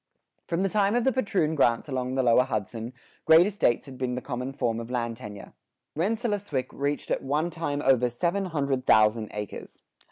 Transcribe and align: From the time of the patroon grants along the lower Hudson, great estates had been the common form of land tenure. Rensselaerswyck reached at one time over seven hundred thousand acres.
From 0.47 0.63
the 0.63 0.69
time 0.69 0.95
of 0.95 1.03
the 1.03 1.11
patroon 1.11 1.53
grants 1.53 1.87
along 1.87 2.15
the 2.15 2.23
lower 2.23 2.41
Hudson, 2.45 2.91
great 3.25 3.45
estates 3.45 3.85
had 3.85 3.99
been 3.99 4.15
the 4.15 4.19
common 4.23 4.51
form 4.51 4.79
of 4.79 4.89
land 4.89 5.17
tenure. 5.17 5.53
Rensselaerswyck 5.95 6.69
reached 6.71 7.11
at 7.11 7.21
one 7.21 7.51
time 7.51 7.83
over 7.83 8.09
seven 8.09 8.45
hundred 8.45 8.87
thousand 8.87 9.29
acres. 9.31 9.83